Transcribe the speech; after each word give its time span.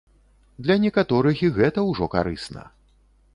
Для 0.67 0.77
некаторых 0.85 1.43
і 1.49 1.51
гэта 1.59 1.85
ўжо 1.91 2.09
карысна. 2.15 2.67